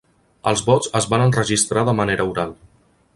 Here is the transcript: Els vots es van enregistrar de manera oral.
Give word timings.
Els 0.51 0.63
vots 0.69 0.89
es 1.01 1.07
van 1.11 1.25
enregistrar 1.27 1.83
de 1.91 1.97
manera 2.03 2.27
oral. 2.33 2.57